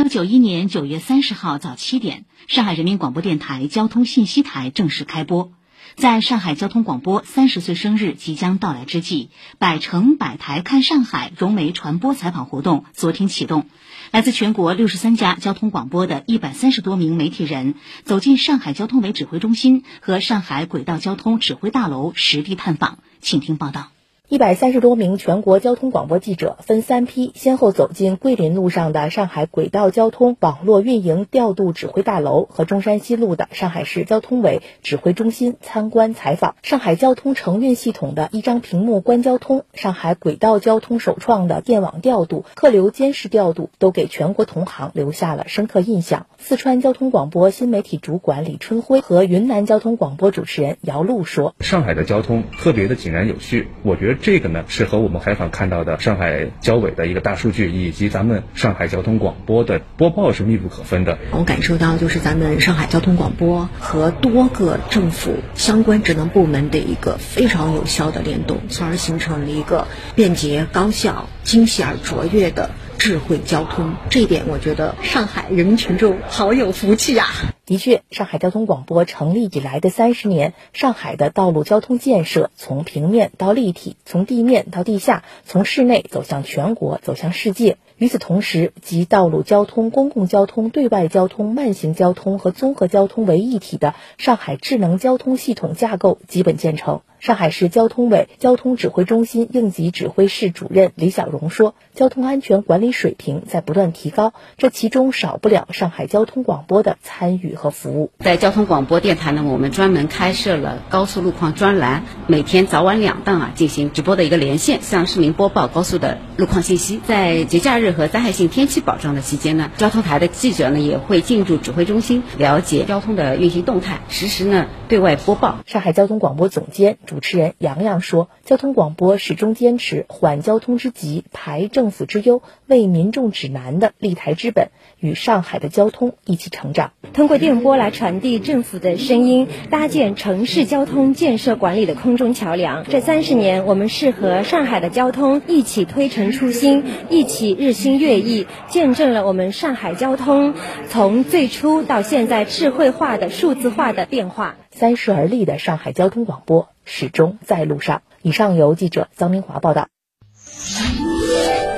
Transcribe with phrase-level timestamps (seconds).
[0.00, 5.52] 九九一年九月三十号早七点，上海人民广播电台交通信息台正式开播。
[5.94, 9.28] 在上海交通广播三十岁生日即将到来之际，
[9.58, 13.66] 百城百台看上海融媒传播采访活动昨天启动。
[14.10, 23.90] 来自全国六十三家交通广播的一百三十多名媒体人走进上海交通委指挥中心和上海轨道交通指挥大楼实地探访，请听报道。
[24.30, 36.54] 一百三十多名全国交通广播记者分三批，先后走进桂林路上的上海轨道交通网络运营调度指挥大楼和中山西路的上海市交通委指挥中心参观采访。
[36.62, 46.26] 上海交通承运系统的一张屏幕观交通，上海轨道交通首创的电网调度、客流监视调度，都给全国同行留下了深刻印象。
[46.38, 61.18] 四川交通广播新媒体主管李春辉和云南交通广播主持人姚璐说：“上海的交通特别的井然有序，我觉得。”这个呢，是和我们采访看到的上海交委的一个大数据，以及咱们上海交通广播的播报是密不可分的。
[61.30, 73.94] 我感受到，就是咱们上海交通广播和多个政府相关职能部门的一个非常有效的联动，从而形成了一个便捷、高效、精细而卓越的智慧交通。
[74.10, 77.28] 这一点，我觉得上海人民群众好有福气呀。
[77.64, 87.78] 的确，上海交通广播成立以来的三十年，上海的道路交通建设从平面到立体，从地面到地下，从室内走向全国，走向世界。
[87.96, 97.00] 与此同时，集道路交通、公共交通、对外交通、慢行交通和综合交通为一体的上海智能交通系统架构基本建成。
[97.20, 108.10] 上海市交通委交通指挥中心应急指挥室主任李小荣说：“交通安全管理水平在不断提高，这其中少不了上海交通广播的参与和服务。
[108.20, 117.02] 在交通广播电台呢，我们专门开设了高速路况专栏，每天早晚两档啊进行直播的一个连线，向市民播报高速的路况信息。
[117.06, 126.96] 在节假日和灾害性天气保障的期间呢，交通台的记者呢也会进驻指挥中心，了解交通的运行动态，实时呢对外播报。”上海交通广播总监。
[127.10, 134.68] 主持人杨洋说：“交通广播始终坚持缓交通之急、排政府之忧、为民众指南的立台之本，
[135.00, 136.92] 与上海的交通一起成长。
[137.12, 142.84] 通过电波来传递政府的声音，搭建城市交通建设管理的空中桥梁。
[142.84, 150.54] 这三十年，我们是和上海的交通一起推陈出新，一起日新月异，见证了我们上海交通
[150.88, 154.54] 从最初到现在智慧化的数字化的变化。
[154.70, 158.02] 三十而立的上海交通广播。”始终在路上。
[158.22, 159.88] 以上由记者张明华报道。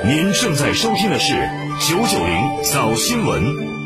[0.03, 1.33] 您正在收听的是
[1.87, 3.82] 九九零早新闻。